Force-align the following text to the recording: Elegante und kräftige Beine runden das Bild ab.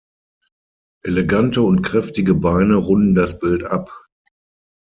Elegante 1.05 1.61
und 1.61 1.83
kräftige 1.83 2.33
Beine 2.33 2.73
runden 2.73 3.13
das 3.13 3.37
Bild 3.37 3.63
ab. 3.65 4.07